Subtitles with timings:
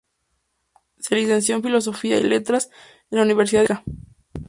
[0.97, 2.71] Se licenció en Filosofía y Letras
[3.11, 3.93] en la Universidad de Costa Rica.